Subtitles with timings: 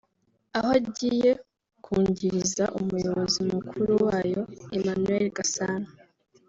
[0.57, 1.31] aho agiye
[1.85, 4.41] kungiriza Umuyobozi Mukuru wayo
[4.75, 5.89] Emmanuel Gasana